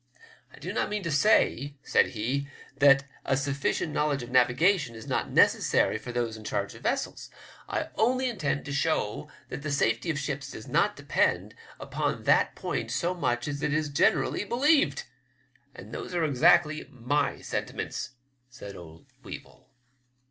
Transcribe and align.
I 0.51 0.57
do 0.57 0.73
not 0.73 0.89
mean 0.89 1.03
to 1.03 1.11
say,' 1.11 1.75
said 1.83 2.07
he, 2.07 2.47
Uhat 2.79 3.03
a 3.23 3.37
sufficient 3.37 3.93
knowledge 3.93 4.23
of 4.23 4.31
navigation 4.31 4.95
is 4.95 5.05
not 5.05 5.29
necessary 5.29 5.99
for 5.99 6.11
those 6.11 6.35
in 6.35 6.43
charge 6.43 6.73
of 6.73 6.81
vessels. 6.81 7.29
I 7.69 7.89
only 7.93 8.27
intend 8.27 8.65
to 8.65 8.73
show 8.73 9.29
that 9.49 9.61
the 9.61 9.69
safety 9.69 10.09
of 10.09 10.17
ships 10.17 10.49
does 10.53 10.67
not 10.67 10.95
depend 10.95 11.53
upon 11.79 12.23
that 12.23 12.55
point 12.55 12.89
so 12.89 13.13
much 13.13 13.47
as 13.47 13.61
is 13.61 13.89
generally 13.89 14.43
believed;' 14.43 15.03
and 15.75 15.91
those 15.93 16.15
are 16.15 16.23
exactly 16.25 16.87
my 16.89 17.39
sentiments," 17.41 18.13
said 18.49 18.75
old 18.75 19.05
Weevil. 19.21 19.69